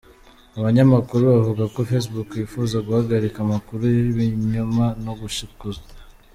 Abanyamakuru 0.59 1.23
bavuga 1.35 1.63
ko 1.73 1.79
Facebook 1.89 2.29
yifuza 2.39 2.77
guhagarika 2.87 3.37
amakuru 3.41 3.81
y'ibinyoma 3.95 4.85
no 5.05 5.13
gushikuza. 5.21 5.81